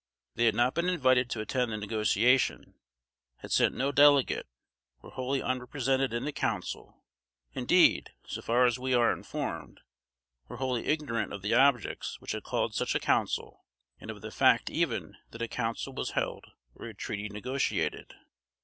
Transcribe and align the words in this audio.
They 0.33 0.45
had 0.45 0.55
not 0.55 0.73
been 0.73 0.89
invited 0.89 1.29
to 1.29 1.41
attend 1.41 1.71
the 1.71 1.77
negotiation, 1.77 2.73
had 3.37 3.51
sent 3.51 3.75
no 3.75 3.91
delegate, 3.91 4.47
were 5.03 5.11
wholly 5.11 5.41
unrepresented 5.43 6.11
in 6.11 6.25
the 6.25 6.31
Council; 6.31 7.05
indeed, 7.53 8.09
so 8.25 8.41
far 8.41 8.65
as 8.65 8.79
we 8.79 8.95
are 8.95 9.13
informed, 9.13 9.79
were 10.47 10.57
wholly 10.57 10.87
ignorant 10.87 11.31
of 11.31 11.43
the 11.43 11.53
objects 11.53 12.19
which 12.19 12.31
had 12.31 12.41
called 12.41 12.73
such 12.73 12.95
a 12.95 12.99
council, 12.99 13.63
and 13.99 14.09
of 14.09 14.21
the 14.23 14.31
fact 14.31 14.71
even 14.71 15.17
that 15.29 15.43
a 15.43 15.47
council 15.47 15.93
was 15.93 16.13
held, 16.17 16.45
or 16.73 16.87
a 16.87 16.95
treaty 16.95 17.29
negotiated. 17.29 18.15